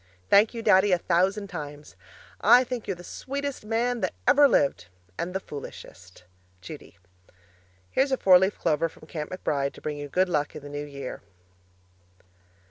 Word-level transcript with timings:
Thank 0.31 0.55
you, 0.55 0.63
Daddy, 0.63 0.91
a 0.93 0.97
thousand 0.97 1.47
times. 1.47 1.95
I 2.41 2.63
think 2.63 2.87
you're 2.87 2.95
the 2.95 3.03
sweetest 3.03 3.63
man 3.67 4.01
that 4.01 4.15
ever 4.27 4.47
lived 4.47 4.87
and 5.15 5.31
the 5.35 5.39
foolishest! 5.39 6.23
Judy 6.59 6.97
Here's 7.91 8.11
a 8.11 8.17
four 8.17 8.39
leaf 8.39 8.57
clover 8.57 8.89
from 8.89 9.07
Camp 9.07 9.29
McBride 9.29 9.73
to 9.73 9.81
bring 9.81 9.97
you 9.99 10.09
good 10.09 10.27
luck 10.27 10.53
for 10.53 10.59
the 10.59 10.69
New 10.69 10.85
Year. 10.87 11.21